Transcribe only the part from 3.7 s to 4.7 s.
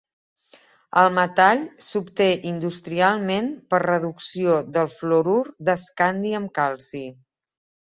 per reducció